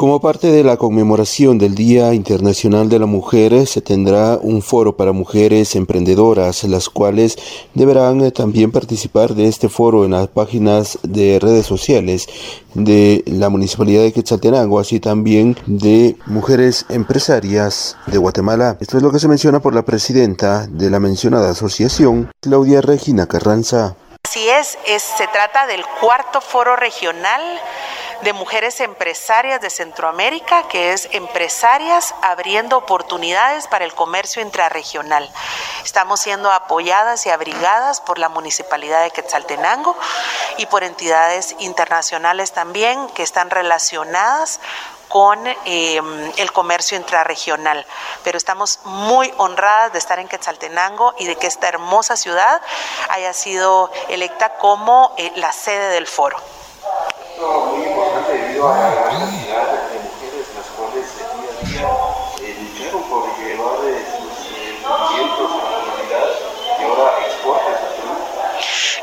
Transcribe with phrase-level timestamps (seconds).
[0.00, 4.96] Como parte de la conmemoración del Día Internacional de la Mujer, se tendrá un foro
[4.96, 7.36] para mujeres emprendedoras, las cuales
[7.74, 12.28] deberán eh, también participar de este foro en las páginas de redes sociales
[12.72, 18.78] de la Municipalidad de Quetzaltenango, así también de mujeres empresarias de Guatemala.
[18.80, 23.26] Esto es lo que se menciona por la presidenta de la mencionada asociación, Claudia Regina
[23.26, 23.96] Carranza.
[24.24, 27.42] Así es, es se trata del cuarto foro regional
[28.22, 35.30] de mujeres empresarias de Centroamérica, que es empresarias abriendo oportunidades para el comercio intrarregional.
[35.84, 39.96] Estamos siendo apoyadas y abrigadas por la Municipalidad de Quetzaltenango
[40.58, 44.60] y por entidades internacionales también que están relacionadas
[45.08, 47.84] con em, el comercio intrarregional.
[48.22, 52.62] Pero estamos muy honradas de estar en Quetzaltenango y de que esta hermosa ciudad
[53.08, 56.36] haya sido electa como eh, la sede del foro
[57.48, 59.99] muy importante debido a la gran cantidad de mujeres las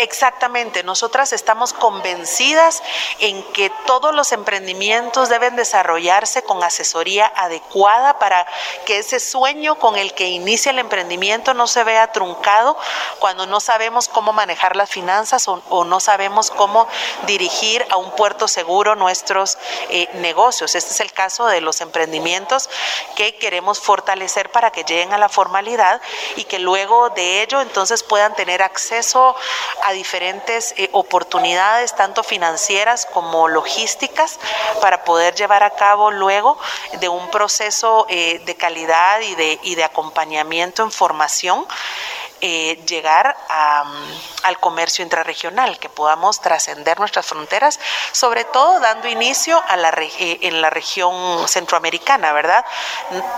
[0.00, 2.82] Exactamente, nosotras estamos convencidas
[3.18, 8.46] en que todos los emprendimientos deben desarrollarse con asesoría adecuada para
[8.86, 12.78] que ese sueño con el que inicia el emprendimiento no se vea truncado
[13.18, 16.88] cuando no sabemos cómo manejar las finanzas o, no sabemos cómo
[17.26, 19.58] dirigir a un puerto seguro nuestros
[19.90, 20.76] eh, negocios.
[20.76, 22.70] Este es el caso de los emprendimientos
[23.16, 26.00] que queremos fortalecer para que lleguen a la formalidad
[26.36, 29.36] y que luego de ello entonces puedan tener acceso
[29.82, 34.38] a diferentes eh, oportunidades, tanto financieras como logísticas,
[34.80, 36.58] para poder llevar a cabo luego
[37.00, 41.66] de un proceso eh, de calidad y de, y de acompañamiento en formación
[42.42, 43.36] eh, llegar
[44.42, 47.78] al comercio intrarregional, que podamos trascender nuestras fronteras,
[48.12, 52.64] sobre todo dando inicio a la eh, en la región centroamericana, ¿verdad?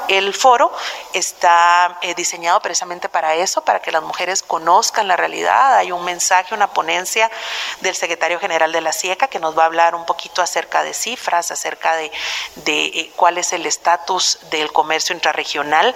[0.07, 0.71] El foro
[1.15, 5.75] está eh, diseñado precisamente para eso, para que las mujeres conozcan la realidad.
[5.77, 7.29] Hay un mensaje, una ponencia
[7.81, 10.95] del secretario general de la CIECA que nos va a hablar un poquito acerca de
[10.95, 12.13] cifras, acerca de,
[12.57, 15.93] de cuál es el estatus del comercio intrarregional,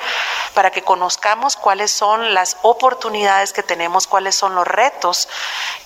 [0.54, 5.28] para que conozcamos cuáles son las oportunidades oportunidades que tenemos, cuáles son los retos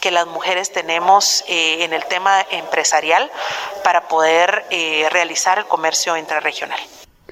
[0.01, 3.31] que las mujeres tenemos eh, en el tema empresarial
[3.83, 6.79] para poder eh, realizar el comercio intrarregional.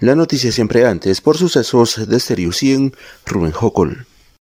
[0.00, 2.96] La noticia siempre antes por sucesos de Stereo 100,
[3.26, 4.06] Rubén Jocol.